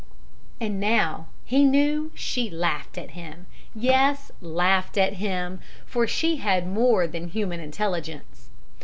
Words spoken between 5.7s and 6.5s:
for she